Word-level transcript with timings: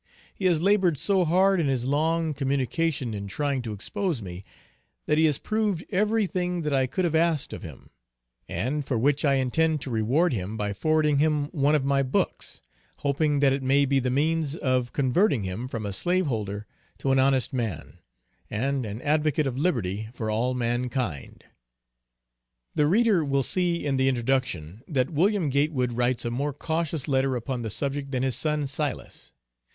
He 0.33 0.45
has 0.45 0.59
labored 0.59 0.97
so 0.97 1.23
hard 1.25 1.59
in 1.59 1.67
his 1.67 1.85
long 1.85 2.33
communication 2.33 3.13
in 3.13 3.27
trying 3.27 3.61
to 3.61 3.71
expose 3.71 4.19
me, 4.19 4.43
that 5.05 5.19
he 5.19 5.25
has 5.25 5.37
proved 5.37 5.85
every 5.91 6.25
thing 6.25 6.63
that 6.63 6.73
I 6.73 6.87
could 6.87 7.05
have 7.05 7.13
asked 7.13 7.53
of 7.53 7.61
him; 7.61 7.91
and 8.49 8.83
for 8.83 8.97
which 8.97 9.23
I 9.23 9.35
intend 9.35 9.79
to 9.81 9.91
reward 9.91 10.33
him 10.33 10.57
by 10.57 10.73
forwarding 10.73 11.19
him 11.19 11.49
one 11.51 11.75
of 11.75 11.85
my 11.85 12.01
books, 12.01 12.63
hoping 13.01 13.41
that 13.41 13.53
it 13.53 13.61
may 13.61 13.85
be 13.85 13.99
the 13.99 14.09
means 14.09 14.55
of 14.55 14.91
converting 14.91 15.43
him 15.43 15.67
from 15.67 15.85
a 15.85 15.93
slaveholder 15.93 16.65
to 16.97 17.11
an 17.11 17.19
honest 17.19 17.53
man, 17.53 17.99
and 18.49 18.87
an 18.87 19.03
advocate 19.03 19.45
of 19.45 19.55
liberty 19.55 20.09
for 20.15 20.31
all 20.31 20.55
mankind. 20.55 21.43
The 22.73 22.87
reader 22.87 23.23
will 23.23 23.43
see 23.43 23.85
in 23.85 23.97
the 23.97 24.07
introduction 24.07 24.81
that 24.87 25.11
Wm. 25.11 25.49
Gatewood 25.49 25.91
writes 25.93 26.25
a 26.25 26.31
more 26.31 26.53
cautious 26.53 27.07
letter 27.07 27.35
upon 27.35 27.61
the 27.61 27.69
subject 27.69 28.09
than 28.09 28.23
his 28.23 28.35
son 28.35 28.65
Silas. 28.65 29.33